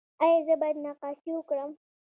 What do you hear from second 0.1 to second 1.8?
ایا زه باید نقاشي وکړم؟